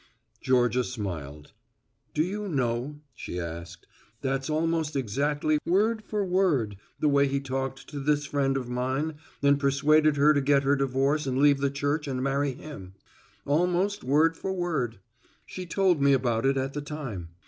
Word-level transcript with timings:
Georgia 0.41 0.83
smiled. 0.83 1.51
"Do 2.15 2.23
you 2.23 2.49
know," 2.49 3.01
she 3.13 3.39
asked, 3.39 3.85
"that's 4.21 4.49
almost 4.49 4.95
exactly 4.95 5.59
word 5.63 6.03
for 6.03 6.25
word 6.25 6.77
the 6.99 7.07
way 7.07 7.27
he 7.27 7.39
talked 7.39 7.87
to 7.89 7.99
this 7.99 8.25
friend 8.25 8.57
of 8.57 8.67
mine 8.67 9.17
and 9.43 9.59
persuaded 9.59 10.17
her 10.17 10.33
to 10.33 10.41
get 10.41 10.63
her 10.63 10.75
divorce 10.75 11.27
and 11.27 11.37
leave 11.37 11.59
the 11.59 11.69
Church 11.69 12.07
and 12.07 12.23
marry 12.23 12.53
him 12.53 12.95
almost 13.45 14.03
word 14.03 14.35
for 14.35 14.51
word 14.51 14.97
she 15.45 15.67
told 15.67 16.01
me 16.01 16.13
about 16.13 16.47
it 16.47 16.57
at 16.57 16.73
the 16.73 16.81
time. 16.81 17.29